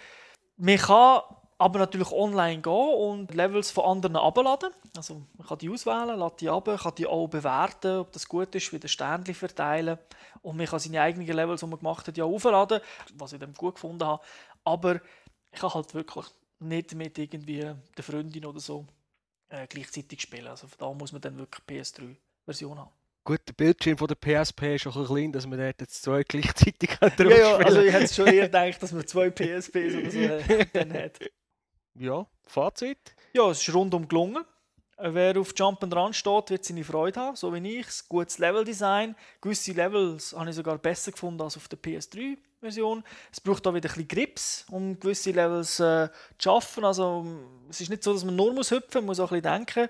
Man 0.57 0.77
kann 0.77 1.21
aber 1.57 1.79
natürlich 1.79 2.11
online 2.11 2.61
gehen 2.61 2.71
und 2.73 3.33
Levels 3.33 3.71
von 3.71 3.85
anderen 3.85 4.15
abladen. 4.17 4.71
Also 4.95 5.21
man 5.37 5.47
kann 5.47 5.57
die 5.59 5.69
auswählen, 5.69 6.19
lädt 6.19 6.41
die 6.41 6.49
ab, 6.49 6.65
kann 6.65 6.95
die 6.95 7.07
auch 7.07 7.27
bewerten, 7.27 7.99
ob 7.99 8.11
das 8.11 8.27
gut 8.27 8.53
ist, 8.55 8.73
wieder 8.73 8.87
Sternchen 8.87 9.33
verteilen 9.33 9.97
und 10.41 10.57
man 10.57 10.65
kann 10.65 10.79
seine 10.79 11.01
eigenen 11.01 11.27
Levels, 11.27 11.61
die 11.61 11.67
man 11.67 11.79
gemacht 11.79 12.07
hat, 12.07 12.17
ja 12.17 12.25
aufladen, 12.25 12.81
was 13.15 13.33
ich 13.33 13.39
dann 13.39 13.53
gut 13.53 13.75
gefunden 13.75 14.05
habe. 14.05 14.21
Aber 14.63 14.95
ich 15.51 15.59
kann 15.59 15.73
halt 15.73 15.93
wirklich 15.93 16.25
nicht 16.59 16.95
mit 16.95 17.17
irgendwie 17.17 17.73
der 17.97 18.03
Freundin 18.03 18.45
oder 18.45 18.59
so 18.59 18.85
äh, 19.49 19.67
gleichzeitig 19.67 20.21
spielen. 20.21 20.47
Also 20.47 20.67
da 20.77 20.91
muss 20.93 21.11
man 21.11 21.21
dann 21.21 21.37
wirklich 21.37 21.63
PS3-Version 21.65 22.79
haben. 22.79 22.91
Gut, 23.25 23.39
der 23.47 23.53
Bildschirm 23.53 23.97
von 23.97 24.07
der 24.07 24.15
PSP 24.15 24.75
ist 24.75 24.87
auch 24.87 24.97
ein 24.97 25.05
klein, 25.05 25.31
dass 25.31 25.47
man 25.47 25.57
dort 25.57 25.79
jetzt 25.79 26.03
zwei 26.03 26.23
gleichzeitig 26.27 26.97
drauf 26.97 27.17
ja, 27.17 27.37
ja, 27.37 27.55
also 27.55 27.79
ich 27.79 27.93
hätte 27.93 28.13
schon 28.13 28.27
eher 28.27 28.49
gedacht, 28.49 28.83
dass 28.83 28.91
man 28.91 29.07
zwei 29.07 29.29
PSPs 29.29 29.95
oder 29.95 30.11
so 30.11 30.19
äh, 30.19 30.65
dann 30.73 30.93
hat. 30.93 31.19
Ja, 31.95 32.27
Fazit? 32.45 33.15
Ja, 33.33 33.49
es 33.49 33.65
ist 33.65 33.73
rundum 33.73 34.07
gelungen. 34.07 34.43
Wer 34.97 35.39
auf 35.39 35.53
Jump 35.55 35.83
and 35.83 35.95
Run 35.95 36.13
steht, 36.13 36.49
wird 36.49 36.65
seine 36.65 36.83
Freude 36.83 37.19
haben, 37.19 37.35
so 37.35 37.53
wie 37.53 37.79
ich. 37.79 37.87
Gutes 38.09 38.37
Leveldesign. 38.37 39.15
Gewisse 39.41 39.71
Levels 39.71 40.33
habe 40.37 40.49
ich 40.49 40.55
sogar 40.55 40.77
besser 40.77 41.11
gefunden 41.11 41.41
als 41.41 41.57
auf 41.57 41.67
der 41.67 41.79
PS3-Version. 41.79 43.03
Es 43.31 43.41
braucht 43.41 43.65
auch 43.65 43.73
wieder 43.73 43.89
ein 43.89 43.93
bisschen 43.93 44.07
Grips, 44.07 44.65
um 44.69 44.99
gewisse 44.99 45.31
Levels 45.31 45.79
äh, 45.79 46.09
zu 46.37 46.49
schaffen. 46.49 46.85
Also, 46.85 47.25
es 47.69 47.81
ist 47.81 47.89
nicht 47.89 48.03
so, 48.03 48.13
dass 48.13 48.23
man 48.23 48.35
nur 48.35 48.53
muss 48.53 48.71
hüpfen 48.71 48.85
muss, 48.85 48.95
man 48.95 49.05
muss 49.05 49.19
auch 49.19 49.31
ein 49.31 49.41
bisschen 49.41 49.65
denken. 49.65 49.89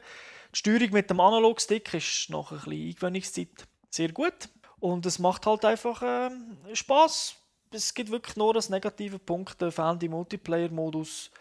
Die 0.54 0.60
Steuerung 0.60 0.92
mit 0.92 1.10
dem 1.10 1.20
Analogstick 1.20 1.94
ist 1.94 2.30
nach 2.30 2.52
ein 2.52 2.58
bisschen 2.60 2.90
Eingewöhnungszeit 2.90 3.68
sehr 3.90 4.12
gut. 4.12 4.50
Und 4.80 5.06
es 5.06 5.18
macht 5.18 5.46
halt 5.46 5.66
einfach 5.66 6.02
äh, 6.02 6.30
Spaß. 6.74 7.36
Es 7.72 7.94
gibt 7.94 8.12
wirklich 8.12 8.36
nur 8.36 8.56
als 8.56 8.70
negative 8.70 9.18
Punkt 9.18 9.60
den 9.62 9.72
fehlenden 9.72 10.12
Multiplayer-Modus. 10.12 11.32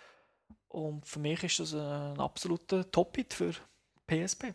Und 0.68 1.06
für 1.06 1.18
mich 1.18 1.42
ist 1.42 1.60
das 1.60 1.74
ein 1.74 2.18
absoluter 2.18 2.90
Top-Hit 2.90 3.34
für 3.34 3.52
PSP. 4.06 4.54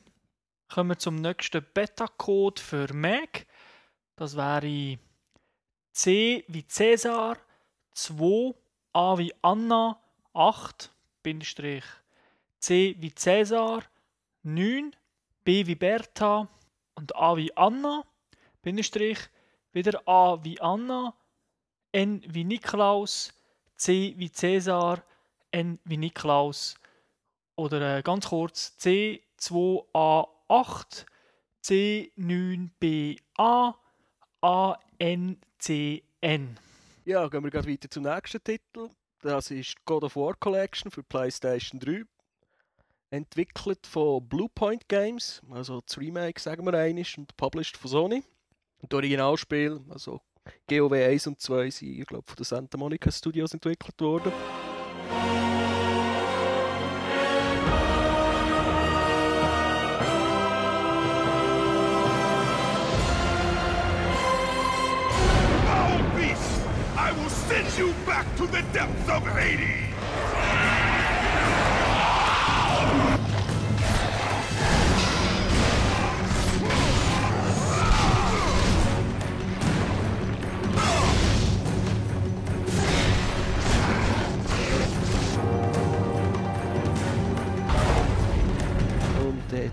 Kommen 0.69 0.89
wir 0.89 0.97
zum 0.97 1.17
nächsten 1.17 1.63
Beta-Code 1.73 2.61
für 2.61 2.91
Mac. 2.93 3.45
Das 4.15 4.35
wäre 4.35 4.97
C 5.93 6.43
wie 6.47 6.65
Cäsar, 6.65 7.37
2, 7.93 8.55
A 8.93 9.17
wie 9.17 9.33
Anna, 9.41 9.99
8, 10.33 10.91
Bindestrich 11.21 11.83
C 12.59 12.95
wie 12.99 13.13
Cäsar, 13.13 13.83
9, 14.47 14.95
B 15.43 15.67
wie 15.67 15.75
Bertha 15.75 16.47
und 16.95 17.15
A 17.15 17.35
wie 17.35 17.55
Anna, 17.55 18.03
Bindestrich, 18.61 19.19
wieder 19.73 20.01
A 20.07 20.43
wie 20.43 20.59
Anna, 20.61 21.13
N 21.91 22.23
wie 22.27 22.43
Niklaus, 22.43 23.33
C 23.75 24.13
wie 24.17 24.31
Cäsar, 24.31 25.03
N 25.51 25.79
wie 25.83 25.97
Niklaus 25.97 26.75
oder 27.55 27.97
äh, 27.97 28.03
ganz 28.03 28.29
kurz 28.29 28.75
C2A8, 28.79 31.05
C9BA, 31.63 33.75
ANCN. 34.41 35.37
Ja, 37.05 37.27
gehen 37.27 37.43
wir 37.43 37.51
gleich 37.51 37.67
weiter 37.67 37.89
zum 37.89 38.03
nächsten 38.03 38.43
Titel. 38.43 38.89
Das 39.21 39.51
ist 39.51 39.85
God 39.85 40.03
of 40.03 40.15
War 40.15 40.35
Collection 40.35 40.91
für 40.91 41.03
PlayStation 41.03 41.79
3. 41.79 42.03
Entwickelt 43.09 43.87
von 43.87 44.27
Bluepoint 44.27 44.89
Games, 44.89 45.41
also 45.49 45.79
das 45.79 45.97
Remake, 45.97 46.41
sagen 46.41 46.65
wir 46.65 46.73
einisch, 46.73 47.17
und 47.17 47.37
published 47.37 47.77
von 47.77 47.89
Sony. 47.89 48.23
Und 48.79 48.91
das 48.91 48.97
Originalspiel, 48.97 49.79
also 49.89 50.19
GOW 50.69 50.91
1 50.91 51.27
und 51.27 51.39
2, 51.39 51.69
sind, 51.69 51.99
ich 51.99 52.05
glaube, 52.05 52.25
von 52.27 52.35
den 52.35 52.43
Santa 52.43 52.77
Monica 52.77 53.09
Studios 53.09 53.53
entwickelt 53.53 54.01
worden. 54.01 54.33
Beast! 66.13 66.61
I 66.97 67.13
will 67.13 67.29
send 67.29 67.77
you 67.77 67.93
back 68.05 68.25
to 68.35 68.47
the 68.47 68.63
depths 68.73 69.07
of 69.07 69.23
Hades! 69.23 69.87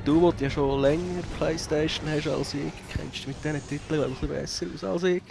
Du, 0.04 0.32
der 0.32 0.48
ja 0.48 0.50
schon 0.50 0.80
länger 0.80 1.22
Playstation 1.38 2.08
hast 2.08 2.28
als 2.28 2.54
ich, 2.54 2.72
kennst 2.92 3.24
du 3.24 3.28
mit 3.28 3.44
diesen 3.44 3.68
Titeln 3.68 4.04
ein 4.04 4.10
bisschen 4.10 4.28
besser 4.28 4.66
aus 4.74 4.84
als 4.84 5.02
ich. 5.04 5.22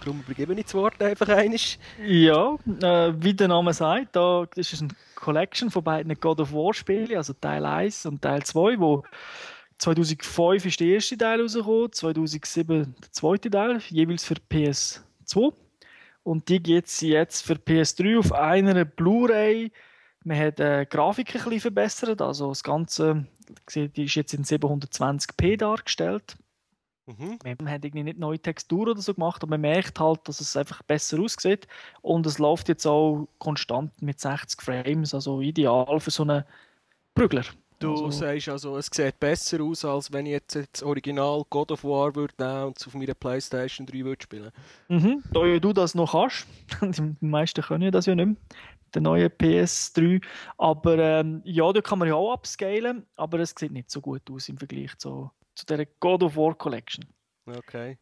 Darum 0.00 0.20
übergebe 0.20 0.54
ich 0.54 0.64
das 0.64 0.74
Wort 0.74 1.02
einfach 1.02 1.28
einisch. 1.28 1.78
Ja, 2.04 2.54
äh, 2.80 3.12
wie 3.16 3.34
der 3.34 3.48
Name 3.48 3.72
sagt, 3.72 4.16
da 4.16 4.46
ist 4.54 4.72
es 4.72 4.80
eine 4.80 4.90
Collection 5.14 5.70
von 5.70 5.82
beiden 5.82 6.14
God 6.20 6.40
of 6.40 6.52
War 6.52 6.72
Spielen, 6.74 7.16
also 7.16 7.32
Teil 7.32 7.64
1 7.64 8.06
und 8.06 8.22
Teil 8.22 8.42
2, 8.42 8.78
wo 8.78 9.02
2005 9.78 10.64
ist 10.64 10.80
der 10.80 10.86
erste 10.86 11.18
Teil 11.18 11.40
rausgekommen, 11.40 11.92
2007 11.92 12.94
der 13.02 13.12
zweite 13.12 13.50
Teil, 13.50 13.80
jeweils 13.88 14.24
für 14.24 14.34
PS2. 14.34 15.52
Und 16.22 16.48
die 16.48 16.62
gibt 16.62 16.88
es 16.88 17.00
jetzt 17.00 17.46
für 17.46 17.54
PS3 17.54 18.18
auf 18.18 18.32
einer 18.32 18.84
Blu-ray. 18.84 19.70
Man 20.26 20.38
hat 20.38 20.58
äh, 20.58 20.84
die 20.84 20.88
Grafik 20.88 21.28
ein 21.36 21.42
bisschen 21.44 21.60
verbessert, 21.60 22.20
also 22.20 22.48
das 22.48 22.64
Ganze 22.64 23.26
die 23.74 24.04
ist 24.04 24.14
jetzt 24.16 24.34
in 24.34 24.42
720p 24.44 25.56
dargestellt. 25.56 26.36
Mhm. 27.06 27.38
Man 27.60 27.70
hat 27.70 27.84
irgendwie 27.84 28.02
nicht 28.02 28.18
neue 28.18 28.40
Textur 28.40 28.88
oder 28.88 29.00
so 29.00 29.14
gemacht, 29.14 29.42
aber 29.44 29.50
man 29.50 29.60
merkt 29.60 30.00
halt, 30.00 30.20
dass 30.24 30.40
es 30.40 30.56
einfach 30.56 30.82
besser 30.82 31.20
aussieht. 31.20 31.68
Und 32.02 32.26
es 32.26 32.38
läuft 32.40 32.68
jetzt 32.68 32.84
auch 32.86 33.28
konstant 33.38 34.02
mit 34.02 34.18
60 34.18 34.60
Frames, 34.60 35.14
also 35.14 35.40
ideal 35.40 36.00
für 36.00 36.10
so 36.10 36.24
einen 36.24 36.42
Prügler. 37.14 37.44
Du 37.78 37.90
Also- 37.90 38.10
sagst 38.10 38.48
also, 38.48 38.76
es 38.78 38.88
sieht 38.92 39.20
besser 39.20 39.60
aus, 39.62 39.84
als 39.84 40.10
wenn 40.12 40.26
ich 40.26 40.32
jetzt 40.32 40.56
das 40.56 40.82
Original 40.82 41.42
God 41.50 41.70
of 41.70 41.84
War 41.84 42.14
würde 42.16 42.34
nehmen 42.38 42.64
und 42.68 42.78
es 42.80 42.86
auf 42.86 42.94
meiner 42.94 43.14
Playstation 43.14 43.86
3 43.86 44.04
würde 44.04 44.22
spielen. 44.22 44.50
Mhm. 44.88 45.22
Da 45.32 45.44
ja 45.44 45.58
du 45.60 45.72
das 45.72 45.94
noch 45.94 46.12
kannst, 46.12 46.46
die 47.20 47.26
meisten 47.26 47.62
können 47.62 47.82
ja 47.84 47.90
das 47.92 48.06
ja 48.06 48.14
nicht 48.14 48.26
mehr, 48.26 48.36
der 48.96 49.02
neue 49.02 49.26
PS3, 49.28 50.24
aber 50.56 50.98
ähm, 50.98 51.42
ja, 51.44 51.70
da 51.70 51.82
kann 51.82 51.98
man 51.98 52.08
ja 52.08 52.14
auch 52.14 52.32
upscalen, 52.32 53.06
aber 53.16 53.40
es 53.40 53.54
sieht 53.56 53.72
nicht 53.72 53.90
so 53.90 54.00
gut 54.00 54.22
aus 54.30 54.48
im 54.48 54.56
Vergleich 54.56 54.96
zu, 54.96 55.30
zu 55.54 55.66
der 55.66 55.86
God 56.00 56.22
of 56.22 56.36
War 56.36 56.54
Collection. 56.54 57.04
Okay. 57.46 57.98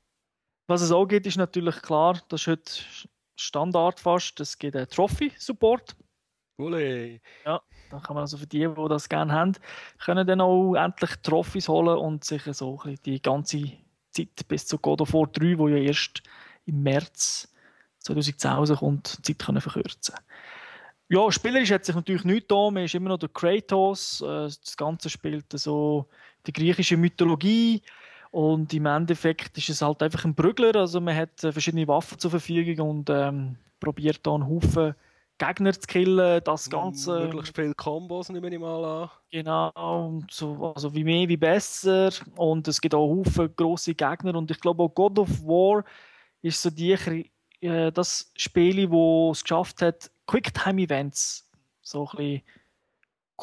Was 0.68 0.82
es 0.82 0.92
auch 0.92 1.06
gibt, 1.06 1.26
ist 1.26 1.36
natürlich 1.36 1.82
klar, 1.82 2.20
das 2.28 2.42
ist 2.42 2.46
heute 2.46 2.72
Standard 3.36 3.98
fast, 3.98 4.38
es 4.38 4.56
gibt 4.56 4.76
einen 4.76 4.88
Trophy-Support. 4.88 5.96
Ule. 6.58 7.20
Da 7.44 7.60
kann 7.98 8.14
man 8.14 8.22
also 8.22 8.38
für 8.38 8.46
die, 8.46 8.68
die 8.68 8.88
das 8.88 9.08
gerne 9.08 9.32
haben, 9.32 9.52
können 9.98 10.24
dann 10.24 10.40
auch 10.40 10.76
endlich 10.76 11.10
Trophys 11.22 11.68
holen 11.68 11.98
und 11.98 12.22
sich 12.22 12.44
so 12.44 12.80
die 13.04 13.20
ganze 13.20 13.72
Zeit 14.10 14.46
bis 14.46 14.68
zu 14.68 14.78
God 14.78 15.00
of 15.00 15.12
War 15.12 15.26
3, 15.26 15.58
wo 15.58 15.66
ja 15.66 15.76
erst 15.76 16.22
im 16.66 16.84
März 16.84 17.52
2010 17.98 18.50
rauskommt, 18.52 19.18
die 19.26 19.36
Zeit 19.36 19.46
können 19.46 19.60
verkürzen 19.60 20.14
Ja, 21.08 21.30
spielerisch 21.30 21.70
hat 21.70 21.84
sich 21.84 21.94
natürlich 21.94 22.24
nichts 22.24 22.48
da. 22.48 22.70
Man 22.70 22.84
ist 22.84 22.94
immer 22.94 23.10
noch 23.10 23.18
der 23.18 23.28
Kratos. 23.28 24.20
äh, 24.22 24.44
Das 24.44 24.76
Ganze 24.76 25.10
spielt 25.10 25.46
so 25.52 26.08
die 26.46 26.52
griechische 26.52 26.96
Mythologie. 26.96 27.82
Und 28.30 28.72
im 28.74 28.86
Endeffekt 28.86 29.56
ist 29.58 29.68
es 29.68 29.82
halt 29.82 30.02
einfach 30.02 30.24
ein 30.24 30.34
Brügler. 30.34 30.74
Also 30.74 31.00
man 31.00 31.16
hat 31.16 31.44
äh, 31.44 31.52
verschiedene 31.52 31.86
Waffen 31.86 32.18
zur 32.18 32.30
Verfügung 32.30 32.90
und 32.90 33.10
ähm, 33.10 33.56
probiert 33.78 34.26
da 34.26 34.34
einen 34.34 34.48
Haufen 34.48 34.94
Gegner 35.38 35.72
zu 35.72 35.86
killen. 35.86 36.40
Das 36.44 36.70
Ganze. 36.70 37.20
Möglichst 37.20 37.54
viele 37.54 37.74
Kombos 37.74 38.28
nehme 38.30 38.48
ich 38.48 38.58
mal 38.58 38.84
an. 38.84 39.10
Genau, 39.30 39.70
und 39.74 40.30
so, 40.30 40.72
also 40.74 40.94
wie 40.94 41.04
mehr, 41.04 41.28
wie 41.28 41.36
besser. 41.36 42.10
Und 42.36 42.66
es 42.68 42.80
gibt 42.80 42.94
auch 42.94 43.08
Haufen 43.08 43.54
grosse 43.56 43.94
Gegner. 43.94 44.34
Und 44.36 44.50
ich 44.50 44.60
glaube 44.60 44.82
auch 44.82 44.94
God 44.94 45.18
of 45.18 45.28
War 45.44 45.84
ist 46.42 46.62
so 46.62 46.70
die, 46.70 46.92
äh, 47.60 47.90
das 47.92 48.32
Spiel, 48.36 48.90
wo 48.90 49.30
es 49.32 49.42
geschafft 49.42 49.82
hat, 49.82 50.10
Quicktime-Events 50.26 51.48
so 51.82 52.08
ein 52.08 52.16
bisschen 52.16 52.42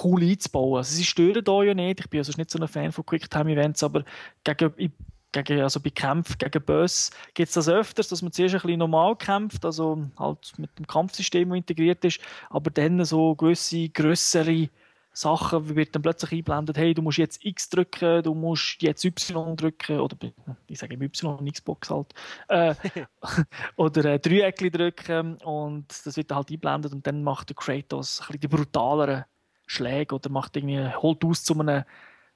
cool 0.03 0.23
einzubauen. 0.23 0.77
Also 0.77 0.95
sie 0.95 1.03
stören 1.03 1.43
da 1.43 1.63
ja 1.63 1.73
nicht. 1.73 1.99
Ich 1.99 2.09
bin 2.09 2.19
also 2.19 2.33
nicht 2.37 2.49
so 2.49 2.59
ein 2.59 2.67
Fan 2.67 2.91
von 2.91 3.05
Quicktime-Events, 3.05 3.83
aber 3.83 4.03
gegen, 4.43 4.93
gegen, 5.31 5.61
also 5.61 5.79
bei 5.79 5.89
Kämpfen 5.89 6.37
gegen 6.37 6.63
Boss 6.63 7.11
gibt 7.33 7.49
es 7.49 7.55
das 7.55 7.69
öfters, 7.69 8.07
dass 8.07 8.21
man 8.21 8.31
zuerst 8.31 8.55
ein 8.55 8.61
bisschen 8.61 8.79
normal 8.79 9.15
kämpft, 9.15 9.65
also 9.65 10.05
halt 10.17 10.53
mit 10.57 10.77
dem 10.77 10.87
Kampfsystem 10.87 11.49
das 11.49 11.57
integriert 11.57 12.03
ist, 12.05 12.19
aber 12.49 12.71
dann 12.71 13.03
so 13.05 13.35
gewisse 13.35 13.89
grössere 13.89 14.69
Sachen 15.13 15.69
wie 15.69 15.75
wird 15.75 15.93
dann 15.93 16.01
plötzlich 16.01 16.31
eingeblendet, 16.31 16.77
hey, 16.77 16.93
du 16.93 17.01
musst 17.01 17.17
jetzt 17.17 17.43
X 17.43 17.69
drücken, 17.69 18.23
du 18.23 18.33
musst 18.33 18.81
jetzt 18.81 19.03
Y 19.03 19.55
drücken, 19.57 19.99
oder 19.99 20.15
ich 20.67 20.79
sage 20.79 20.93
im 20.93 21.01
Y, 21.01 21.51
Xbox 21.51 21.89
halt, 21.89 22.13
äh, 22.47 22.75
oder 23.75 24.05
äh, 24.05 24.19
Dreieckli 24.19 24.71
drücken 24.71 25.35
und 25.37 25.87
das 26.05 26.15
wird 26.15 26.31
dann 26.31 26.37
halt 26.37 26.49
eingeblendet 26.49 26.93
und 26.93 27.05
dann 27.05 27.23
macht 27.23 27.49
der 27.49 27.55
Kratos 27.55 28.21
ein 28.21 28.27
bisschen 28.27 28.39
die 28.41 28.47
brutaleren 28.47 29.25
Schläge 29.67 30.15
oder 30.15 30.29
macht 30.29 30.55
irgendwie, 30.55 30.93
holt 30.95 31.23
aus 31.25 31.43
zu 31.43 31.59
einem 31.59 31.83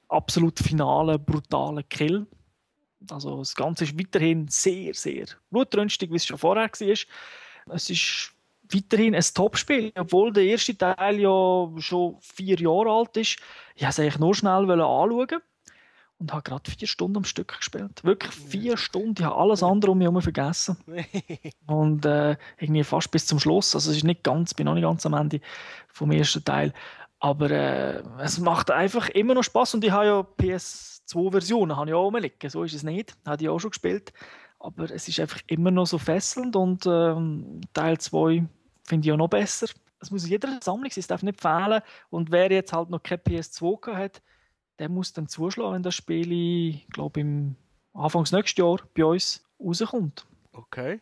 absolut 0.08 0.58
finalen, 0.58 1.22
brutalen 1.24 1.88
Kill. 1.88 2.26
Also 3.10 3.38
das 3.38 3.54
Ganze 3.54 3.84
ist 3.84 3.98
weiterhin 3.98 4.48
sehr, 4.48 4.94
sehr 4.94 5.26
blutrünstig, 5.50 6.10
wie 6.10 6.16
es 6.16 6.26
schon 6.26 6.38
vorher 6.38 6.64
war. 6.64 6.96
Es 7.74 7.90
ist 7.90 8.35
weiterhin 8.72 9.14
ein 9.14 9.24
Topspiel, 9.34 9.92
obwohl 9.96 10.32
der 10.32 10.44
erste 10.44 10.76
Teil 10.76 11.20
ja 11.20 11.70
schon 11.78 12.16
vier 12.20 12.58
Jahre 12.58 12.90
alt 12.90 13.16
ist. 13.16 13.38
Ich 13.74 13.82
wollte 13.82 13.88
es 13.88 13.98
eigentlich 14.00 14.18
nur 14.18 14.34
schnell 14.34 14.70
anschauen 14.70 15.40
und 16.18 16.32
habe 16.32 16.42
gerade 16.42 16.70
vier 16.70 16.88
Stunden 16.88 17.18
am 17.18 17.24
Stück 17.24 17.56
gespielt. 17.58 18.02
Wirklich 18.02 18.32
vier 18.32 18.76
Stunden. 18.76 19.16
Ich 19.18 19.24
habe 19.24 19.36
alles 19.36 19.62
andere 19.62 19.92
um 19.92 19.98
mich 19.98 20.06
herum 20.06 20.22
vergessen. 20.22 20.76
und 21.66 22.06
äh, 22.06 22.36
irgendwie 22.58 22.84
fast 22.84 23.10
bis 23.10 23.26
zum 23.26 23.38
Schluss. 23.38 23.74
Also 23.74 23.90
es 23.90 23.98
ist 23.98 24.04
nicht 24.04 24.22
ganz, 24.22 24.54
bin 24.54 24.66
noch 24.66 24.74
nicht 24.74 24.84
ganz 24.84 25.04
am 25.04 25.14
Ende 25.14 25.40
vom 25.88 26.10
ersten 26.10 26.44
Teil. 26.44 26.72
Aber 27.18 27.50
äh, 27.50 28.02
es 28.20 28.38
macht 28.38 28.70
einfach 28.70 29.08
immer 29.10 29.34
noch 29.34 29.42
Spaß 29.42 29.74
und 29.74 29.84
ich 29.84 29.90
habe 29.90 30.06
ja 30.06 30.26
PS2-Versionen 30.38 31.76
habe 31.76 31.90
ich 31.90 31.94
auch 31.94 32.04
rumliegen. 32.04 32.50
So 32.50 32.62
ist 32.62 32.74
es 32.74 32.82
nicht. 32.82 33.14
Habe 33.26 33.42
ich 33.42 33.48
auch 33.48 33.58
schon 33.58 33.70
gespielt. 33.70 34.12
Aber 34.66 34.90
es 34.90 35.06
ist 35.06 35.20
einfach 35.20 35.40
immer 35.46 35.70
noch 35.70 35.86
so 35.86 35.96
fesselnd 35.96 36.56
und 36.56 36.86
ähm, 36.86 37.60
Teil 37.72 37.98
2 37.98 38.44
finde 38.82 39.06
ich 39.06 39.12
auch 39.12 39.16
noch 39.16 39.28
besser. 39.28 39.68
Es 40.00 40.10
muss 40.10 40.24
in 40.24 40.30
jeder 40.30 40.58
Sammlung 40.60 40.90
sein, 40.90 41.00
es 41.00 41.06
darf 41.06 41.22
nicht 41.22 41.40
fehlen. 41.40 41.80
Und 42.10 42.32
wer 42.32 42.50
jetzt 42.50 42.72
halt 42.72 42.90
noch 42.90 43.00
kein 43.00 43.20
PS2 43.20 43.94
hat, 43.94 44.20
der 44.80 44.88
muss 44.88 45.12
dann 45.12 45.28
zuschlagen, 45.28 45.74
wenn 45.74 45.82
das 45.84 45.94
Spiel, 45.94 46.32
ich 46.32 46.88
glaube, 46.88 47.20
im 47.20 47.54
Anfangs 47.94 48.32
nächstes 48.32 48.58
Jahr 48.58 48.80
bei 48.92 49.04
uns 49.04 49.46
rauskommt. 49.60 50.26
Okay. 50.52 51.00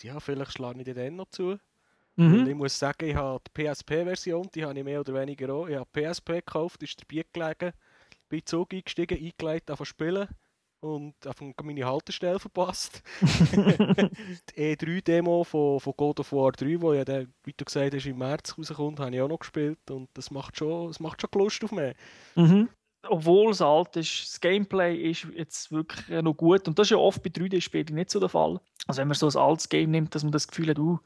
Ja, 0.00 0.18
vielleicht 0.18 0.54
schlage 0.54 0.78
ich 0.78 0.84
dir 0.86 0.94
dann 0.94 1.16
noch 1.16 1.28
zu. 1.28 1.58
Mhm. 2.16 2.46
Ich 2.46 2.54
muss 2.54 2.78
sagen, 2.78 3.06
ich 3.06 3.16
habe 3.16 3.42
die 3.46 3.64
PSP-Version, 3.64 4.48
die 4.54 4.64
habe 4.64 4.78
ich 4.78 4.84
mehr 4.84 5.00
oder 5.00 5.12
weniger 5.12 5.52
auch. 5.52 5.68
Ich 5.68 5.76
habe 5.76 5.90
PSP 5.92 6.36
gekauft, 6.36 6.82
ist 6.82 6.98
dabei 7.02 7.26
gelegen, 7.30 7.74
bin 8.30 8.46
Zug 8.46 8.72
eingestiegen, 8.72 9.18
eingelegt, 9.18 9.70
zu 9.76 9.84
spielen. 9.84 10.26
Und 10.84 11.14
einfach 11.26 11.46
meine 11.62 11.86
Haltestelle 11.86 12.38
verpasst. 12.38 13.02
die 13.22 14.76
E3-Demo 14.76 15.42
von, 15.44 15.80
von 15.80 15.94
God 15.96 16.20
of 16.20 16.32
War 16.32 16.52
3, 16.52 16.80
wo 16.80 16.92
ja, 16.92 17.04
der, 17.04 17.26
wie 17.44 17.54
du 17.56 17.64
gesagt 17.64 17.94
hast, 17.94 18.06
im 18.06 18.18
März 18.18 18.56
rauskommt, 18.58 19.00
habe 19.00 19.14
ich 19.14 19.20
auch 19.22 19.28
noch 19.28 19.38
gespielt 19.38 19.90
und 19.90 20.10
das 20.14 20.30
macht 20.30 20.58
schon, 20.58 20.88
das 20.88 21.00
macht 21.00 21.22
schon 21.22 21.30
Lust 21.34 21.64
auf 21.64 21.72
mich. 21.72 21.96
Mhm. 22.34 22.68
Obwohl 23.08 23.50
es 23.50 23.62
alt 23.62 23.96
ist, 23.96 24.22
das 24.22 24.40
Gameplay 24.40 25.10
ist 25.10 25.26
jetzt 25.34 25.72
wirklich 25.72 26.22
noch 26.22 26.34
gut 26.34 26.68
und 26.68 26.78
das 26.78 26.86
ist 26.86 26.90
ja 26.90 26.96
oft 26.98 27.22
bei 27.22 27.30
3D-Spielen 27.30 27.94
nicht 27.94 28.10
so 28.10 28.20
der 28.20 28.28
Fall. 28.28 28.60
Also 28.86 29.00
wenn 29.00 29.08
man 29.08 29.14
so 29.16 29.28
ein 29.28 29.36
altes 29.36 29.68
Game 29.68 29.90
nimmt, 29.90 30.14
dass 30.14 30.22
man 30.22 30.32
das 30.32 30.48
Gefühl 30.48 30.68
hat, 30.68 30.78
uh, 30.78 30.98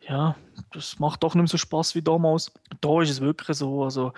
ja, 0.00 0.36
das 0.72 0.98
macht 0.98 1.22
doch 1.22 1.34
nicht 1.34 1.42
mehr 1.42 1.48
so 1.48 1.58
Spaß 1.58 1.94
wie 1.94 2.02
damals. 2.02 2.52
Da 2.80 3.02
ist 3.02 3.10
es 3.10 3.20
wirklich 3.20 3.56
so, 3.56 3.84
also 3.84 4.12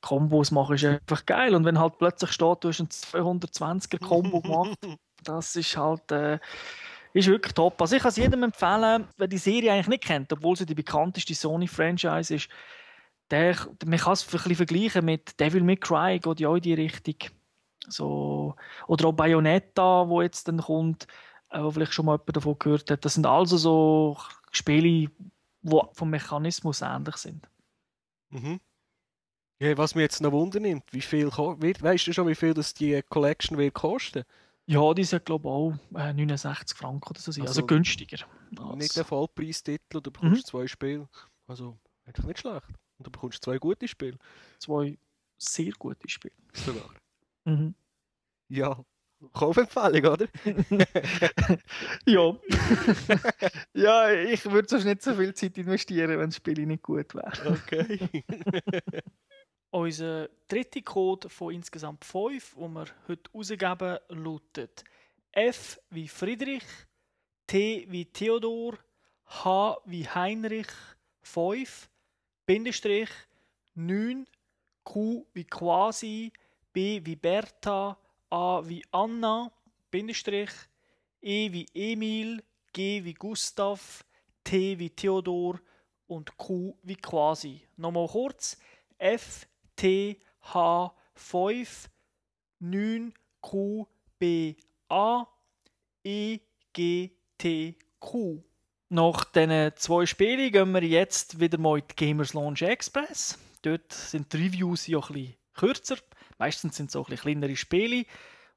Kombos 0.00 0.50
machen 0.50 0.74
ist 0.74 0.84
einfach 0.84 1.24
geil 1.26 1.54
und 1.54 1.64
wenn 1.64 1.78
halt 1.78 1.98
plötzlich 1.98 2.32
steht, 2.32 2.64
du 2.64 2.68
hast 2.68 2.80
ein 2.80 2.88
220er 2.88 3.98
Kombo 3.98 4.40
gemacht, 4.42 4.78
das 5.24 5.56
ist 5.56 5.76
halt 5.76 6.10
äh, 6.12 6.38
ist 7.12 7.28
wirklich 7.28 7.54
top. 7.54 7.80
Also 7.80 7.96
ich 7.96 8.02
kann 8.02 8.10
es 8.10 8.16
jedem 8.16 8.42
empfehlen, 8.42 9.08
wer 9.16 9.26
die 9.26 9.38
Serie 9.38 9.72
eigentlich 9.72 9.88
nicht 9.88 10.04
kennt, 10.04 10.32
obwohl 10.32 10.56
sie 10.56 10.66
die 10.66 10.74
bekannteste 10.74 11.34
Sony-Franchise 11.34 12.34
ist, 12.34 12.48
der, 13.30 13.56
man 13.84 13.98
kann 13.98 14.12
es 14.12 14.26
ein 14.26 14.30
bisschen 14.30 14.56
vergleichen 14.56 15.04
mit 15.04 15.38
Devil 15.38 15.62
May 15.62 15.76
Cry, 15.76 16.18
geht 16.18 16.40
ja 16.40 16.48
auch 16.48 16.56
in 16.56 16.62
die 16.62 16.74
Richtung. 16.74 17.30
So, 17.88 18.54
oder 18.86 19.08
auch 19.08 19.12
Bayonetta, 19.12 20.08
wo 20.08 20.22
jetzt 20.22 20.46
dann 20.48 20.58
kommt, 20.58 21.06
äh, 21.50 21.62
wo 21.62 21.70
vielleicht 21.70 21.92
schon 21.92 22.06
mal 22.06 22.14
jemand 22.14 22.36
davon 22.36 22.58
gehört 22.58 22.90
hat. 22.90 23.04
Das 23.04 23.14
sind 23.14 23.26
also 23.26 23.56
so 23.56 24.16
Spiele, 24.50 25.10
die 25.62 25.80
vom 25.92 26.10
Mechanismus 26.10 26.82
ähnlich 26.82 27.16
sind. 27.16 27.48
Mhm. 28.30 28.60
Ja, 29.60 29.76
was 29.76 29.94
mir 29.94 30.02
jetzt 30.02 30.20
noch 30.22 30.32
Wunder 30.32 30.58
nimmt, 30.58 30.84
wie 30.92 31.02
viel 31.02 31.30
wird, 31.30 31.82
weißt 31.82 32.06
du 32.06 32.12
schon, 32.12 32.26
wie 32.26 32.34
viel 32.34 32.54
das 32.54 32.72
die 32.72 33.02
Collection 33.02 33.58
wird 33.58 33.74
kosten? 33.74 34.24
Ja, 34.66 34.94
die 34.94 35.04
sind 35.04 35.26
glaube 35.26 35.48
ich 35.48 35.52
auch 35.52 35.98
äh, 35.98 36.12
69 36.12 36.78
Franken 36.78 37.10
oder 37.10 37.20
so, 37.20 37.30
also, 37.30 37.42
also 37.42 37.66
günstiger. 37.66 38.24
Als... 38.56 38.76
Nicht 38.76 38.96
der 38.96 39.04
Vollpreistitel, 39.04 40.00
du 40.00 40.10
bekommst 40.10 40.46
mhm. 40.46 40.50
zwei 40.50 40.66
Spiele. 40.66 41.08
Also 41.46 41.78
eigentlich 42.06 42.26
nicht 42.26 42.38
schlecht. 42.38 42.66
Und 42.98 43.06
du 43.06 43.10
bekommst 43.10 43.44
zwei 43.44 43.58
gute 43.58 43.88
Spiele. 43.88 44.18
Zwei 44.58 44.96
sehr 45.36 45.72
gute 45.78 46.08
Spiele. 46.08 46.34
Sogar. 46.52 46.90
Mhm. 47.44 47.74
Ja, 48.48 48.82
Kaufempfehlung, 49.32 50.12
oder? 50.12 50.26
ja. 52.06 52.36
ja, 53.74 54.12
ich 54.12 54.44
würde 54.50 54.68
sonst 54.68 54.84
nicht 54.84 55.02
so 55.02 55.14
viel 55.14 55.34
Zeit 55.34 55.58
investieren, 55.58 56.18
wenn 56.18 56.28
das 56.30 56.36
Spiel 56.36 56.66
nicht 56.66 56.82
gut 56.82 57.14
wäre. 57.14 57.50
Okay. 57.50 58.08
Unser 59.70 60.28
dritter 60.48 60.80
Code 60.82 61.28
von 61.28 61.54
insgesamt 61.54 62.04
fünf, 62.04 62.54
den 62.54 62.72
wir 62.72 62.86
heute 63.06 63.30
rausgeben, 63.32 63.98
lautet 64.08 64.84
F 65.32 65.80
wie 65.90 66.08
Friedrich, 66.08 66.64
T 67.46 67.86
wie 67.88 68.06
Theodor, 68.06 68.78
H 69.26 69.78
wie 69.84 70.08
Heinrich, 70.08 70.66
5, 71.22 71.88
Bindestrich, 72.46 73.10
9, 73.74 74.26
Q 74.82 75.24
wie 75.34 75.44
Quasi, 75.44 76.32
B 76.72 77.00
wie 77.04 77.16
Bertha, 77.16 77.96
A 78.30 78.62
wie 78.64 78.84
Anna, 78.92 79.52
Bindestrich, 79.90 80.50
E 81.20 81.52
wie 81.52 81.66
Emil, 81.74 82.42
G 82.72 83.04
wie 83.04 83.14
Gustav, 83.14 84.04
T 84.44 84.78
wie 84.78 84.90
Theodor 84.90 85.60
und 86.06 86.36
Q 86.36 86.76
wie 86.82 86.96
Quasi. 86.96 87.62
Nochmal 87.76 88.08
kurz. 88.08 88.56
F, 88.98 89.46
T, 89.76 90.18
H, 90.42 90.94
5, 91.14 91.90
9, 92.60 93.12
Q, 93.40 93.86
B, 94.18 94.54
A, 94.88 95.26
E, 96.04 96.38
G, 96.72 97.10
T, 97.38 97.74
Q. 97.98 98.42
Nach 98.88 99.24
diesen 99.24 99.72
zwei 99.76 100.06
Spielen 100.06 100.52
gehen 100.52 100.72
wir 100.72 100.82
jetzt 100.82 101.40
wieder 101.40 101.58
mal 101.58 101.78
in 101.78 101.84
die 101.88 101.96
Gamers 101.96 102.34
Launch 102.34 102.62
Express. 102.62 103.38
Dort 103.62 103.92
sind 103.92 104.32
die 104.32 104.36
Reviews 104.36 104.86
ja 104.86 104.98
ein 104.98 105.12
bisschen 105.12 105.36
kürzer. 105.54 105.96
Meistens 106.40 106.76
sind 106.76 106.88
es 106.88 106.96
auch 106.96 107.10
ein 107.10 107.16
kleinere 107.16 107.54
Spiele. 107.54 108.06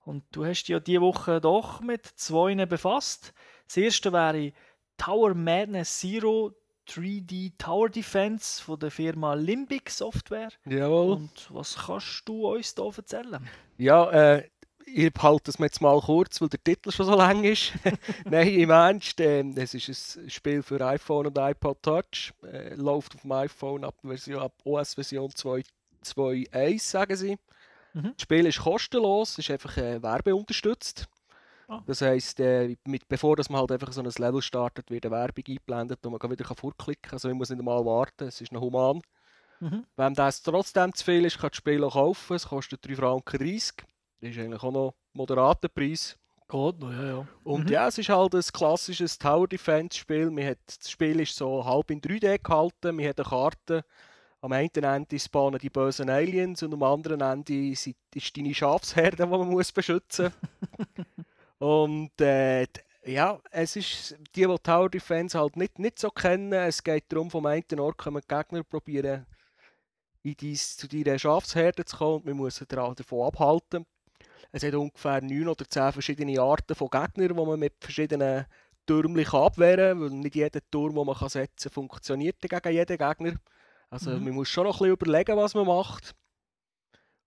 Und 0.05 0.23
du 0.31 0.45
hast 0.45 0.63
dich 0.63 0.69
ja 0.69 0.79
diese 0.79 1.01
Woche 1.01 1.41
doch 1.41 1.81
mit 1.81 2.05
zwei 2.05 2.65
befasst. 2.65 3.33
Das 3.67 3.77
erste 3.77 4.13
wäre 4.13 4.53
Tower 4.97 5.33
Madness 5.33 5.99
Zero 5.99 6.53
3D 6.87 7.51
Tower 7.57 7.89
Defense 7.89 8.63
von 8.63 8.79
der 8.79 8.89
Firma 8.89 9.33
Limbic 9.33 9.89
Software. 9.89 10.49
Jawohl. 10.65 11.17
Und 11.17 11.49
was 11.49 11.75
kannst 11.75 12.23
du 12.25 12.47
uns 12.47 12.73
da 12.73 12.85
erzählen? 12.85 13.49
Ja, 13.77 14.09
äh, 14.11 14.49
ich 14.85 15.11
halte 15.19 15.51
es 15.51 15.59
mir 15.59 15.65
jetzt 15.65 15.81
mal 15.81 15.99
kurz, 15.99 16.39
weil 16.39 16.49
der 16.49 16.63
Titel 16.63 16.91
schon 16.91 17.05
so 17.05 17.15
lang 17.15 17.43
ist. 17.43 17.73
Nein, 18.25 18.47
im 18.47 18.69
Ernst, 18.69 19.19
äh, 19.19 19.43
es 19.55 19.73
ist 19.73 20.17
ein 20.17 20.29
Spiel 20.29 20.63
für 20.63 20.79
iPhone 20.85 21.27
und 21.27 21.37
iPod 21.37 21.81
Touch. 21.81 22.33
Äh, 22.43 22.75
läuft 22.75 23.15
auf 23.15 23.21
dem 23.21 23.31
iPhone 23.33 23.83
ab, 23.83 23.95
Version, 24.01 24.41
ab 24.41 24.53
OS 24.63 24.93
Version 24.93 25.29
2 25.33 25.63
2.1, 26.03 26.79
sagen 26.81 27.15
sie. 27.15 27.37
Mhm. 27.93 28.13
Das 28.15 28.21
Spiel 28.21 28.45
ist 28.45 28.59
kostenlos, 28.59 29.37
ist 29.37 29.51
einfach 29.51 29.77
äh, 29.77 30.01
werbeunterstützt. 30.01 31.07
Oh. 31.67 31.79
Das 31.85 32.01
heisst, 32.01 32.39
äh, 32.39 32.75
mit, 32.85 33.07
bevor 33.07 33.35
dass 33.35 33.49
man 33.49 33.61
halt 33.61 33.71
einfach 33.71 33.93
so 33.93 34.01
ein 34.01 34.11
Level 34.17 34.41
startet, 34.41 34.89
wird 34.91 35.05
eine 35.05 35.15
Werbung 35.15 35.43
eingeblendet 35.47 36.05
und 36.05 36.11
man 36.11 36.19
kann 36.19 36.31
wieder 36.31 36.45
vorklicken 36.45 37.03
kann. 37.03 37.13
Also 37.13 37.29
man 37.29 37.37
muss 37.37 37.49
nicht 37.49 37.59
einmal 37.59 37.85
warten, 37.85 38.27
es 38.27 38.41
ist 38.41 38.51
noch 38.51 38.61
human. 38.61 39.01
Mhm. 39.59 39.85
Wenn 39.95 40.13
das 40.13 40.41
trotzdem 40.41 40.93
zu 40.93 41.05
viel 41.05 41.25
ist, 41.25 41.39
kann 41.39 41.49
das 41.51 41.57
Spiel 41.57 41.83
auch 41.83 41.93
kaufen. 41.93 42.35
Es 42.35 42.47
kostet 42.47 42.85
3 42.85 42.95
Franken 42.95 43.37
30. 43.37 43.73
Das 44.19 44.29
ist 44.29 44.37
eigentlich 44.37 44.63
auch 44.63 44.71
noch 44.71 44.89
ein 44.89 45.17
moderater 45.17 45.69
Preis. 45.69 46.17
Gut, 46.47 46.81
ja, 46.81 47.05
ja. 47.05 47.27
Und 47.43 47.65
mhm. 47.65 47.71
ja, 47.71 47.87
es 47.87 47.97
ist 47.97 48.09
halt 48.09 48.35
ein 48.35 48.41
klassisches 48.41 49.17
Tower 49.17 49.47
Defense 49.47 49.97
Spiel. 49.97 50.29
Man 50.29 50.45
hat, 50.45 50.59
das 50.67 50.89
Spiel 50.89 51.19
ist 51.21 51.35
so 51.35 51.63
halb 51.63 51.89
in 51.91 52.01
3D 52.01 52.39
gehalten. 52.43 52.95
Man 52.95 53.07
hat 53.07 53.19
eine 53.19 53.29
Karte 53.29 53.85
am 54.43 54.51
einen 54.51 54.69
Ende 54.69 55.19
spawnen 55.19 55.57
die 55.57 55.69
bösen 55.69 56.09
Aliens 56.09 56.61
und 56.63 56.73
am 56.73 56.83
anderen 56.83 57.21
Ende 57.21 57.69
ist 57.69 57.89
deine 58.35 58.53
Schafsherde, 58.53 59.23
die 59.23 59.25
man 59.25 59.49
muss 59.49 59.71
beschützen 59.71 60.33
muss. 61.59 61.69
und 61.69 62.19
äh, 62.19 62.67
ja, 63.05 63.39
es 63.51 63.77
ist 63.77 64.17
die, 64.35 64.45
die 64.45 64.55
Tower 64.61 64.89
Defense 64.89 65.39
halt 65.39 65.55
nicht, 65.55 65.79
nicht 65.79 65.97
so 65.97 66.09
kennen. 66.09 66.51
Es 66.51 66.83
geht 66.83 67.05
darum, 67.07 67.31
vom 67.31 67.45
einen 67.45 67.79
Ort 67.79 67.97
können 67.97 68.21
Gegner 68.27 68.63
probieren, 68.63 69.25
in 70.23 70.35
dies, 70.35 70.75
zu 70.75 70.89
deiner 70.89 71.17
Schafsherde 71.17 71.85
zu 71.85 71.95
kommen 71.95 72.15
und 72.17 72.25
wir 72.25 72.35
müssen 72.35 72.67
davon 72.67 73.25
abhalten. 73.25 73.85
Es 74.51 74.63
hat 74.63 74.75
ungefähr 74.75 75.21
neun 75.21 75.47
oder 75.47 75.65
zehn 75.69 75.93
verschiedene 75.93 76.41
Arten 76.41 76.75
von 76.75 76.89
Gegnern, 76.89 77.29
die 77.29 77.33
man 77.33 77.59
mit 77.59 77.75
verschiedenen 77.79 78.45
Türmen 78.85 79.25
abwehren 79.25 79.99
kann, 79.99 80.01
weil 80.01 80.19
nicht 80.19 80.35
jeder 80.35 80.59
Turm, 80.69 80.95
den 80.95 81.05
man 81.05 81.29
setzen 81.29 81.69
kann, 81.69 81.71
funktioniert 81.71 82.41
gegen 82.41 82.73
jeden 82.73 82.97
Gegner. 82.97 83.35
Also 83.93 84.09
mhm. 84.09 84.23
man 84.23 84.33
muss 84.33 84.49
schon 84.49 84.63
noch 84.63 84.81
ein 84.81 84.89
bisschen 84.89 85.09
überlegen, 85.11 85.37
was 85.37 85.53
man 85.53 85.67
macht. 85.67 86.15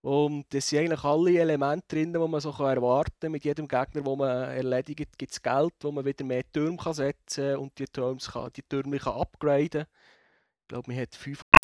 Und 0.01 0.53
es 0.53 0.69
sind 0.69 0.81
eigentlich 0.81 1.05
alle 1.05 1.39
Elemente 1.39 1.87
drin, 1.87 2.13
die 2.13 2.19
man 2.19 2.41
so 2.41 2.51
erwarten 2.51 3.15
kann. 3.21 3.33
Mit 3.33 3.45
jedem 3.45 3.69
Gegner, 3.69 4.03
den 4.03 4.19
man 4.19 4.51
erledigt, 4.51 5.17
gibt 5.17 5.33
es 5.33 5.41
Geld, 5.41 5.75
wo 5.81 5.93
man 5.93 6.05
wieder 6.05 6.25
mehr 6.25 6.43
Türme 6.53 6.77
kann 6.77 6.95
setzen 6.95 7.53
kann 7.53 7.61
und 7.61 7.79
die 7.79 7.87
Türme, 7.87 8.19
kann, 8.19 8.51
die 8.57 8.63
Türme 8.63 8.99
kann 8.99 9.15
upgraden 9.15 9.87
Ich 10.63 10.69
glaube, 10.69 10.91
man 10.91 11.01
hat 11.01 11.15
fünf 11.15 11.49